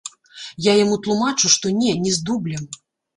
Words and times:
Я 0.67 0.73
яму 0.83 0.95
тлумачу, 1.07 1.51
што 1.57 1.73
не, 1.83 1.91
не 2.07 2.15
з 2.17 2.25
дублем. 2.31 2.65